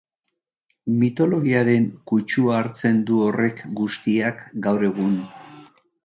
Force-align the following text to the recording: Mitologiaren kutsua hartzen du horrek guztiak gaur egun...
Mitologiaren 1.01 1.83
kutsua 2.11 2.55
hartzen 2.61 2.97
du 3.09 3.19
horrek 3.25 3.61
guztiak 3.81 4.41
gaur 4.69 4.87
egun... 4.89 5.13